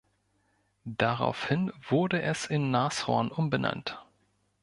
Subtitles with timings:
[0.83, 4.03] Daraufhin wurde es in „Nashorn“ umbenannt.